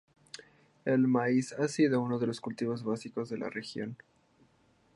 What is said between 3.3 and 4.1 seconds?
la región.